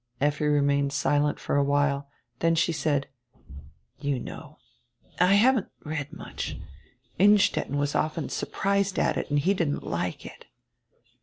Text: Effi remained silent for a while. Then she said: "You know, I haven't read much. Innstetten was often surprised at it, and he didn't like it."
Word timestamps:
Effi 0.19 0.45
remained 0.47 0.91
silent 0.91 1.39
for 1.39 1.55
a 1.57 1.63
while. 1.63 2.09
Then 2.39 2.55
she 2.55 2.71
said: 2.71 3.07
"You 3.99 4.17
know, 4.19 4.57
I 5.19 5.35
haven't 5.35 5.69
read 5.85 6.11
much. 6.11 6.57
Innstetten 7.19 7.77
was 7.77 7.93
often 7.93 8.29
surprised 8.29 8.97
at 8.97 9.15
it, 9.15 9.29
and 9.29 9.37
he 9.37 9.53
didn't 9.53 9.83
like 9.83 10.25
it." 10.25 10.45